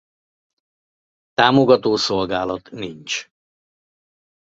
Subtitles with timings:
[1.33, 3.29] Támogató szolgálat nincs.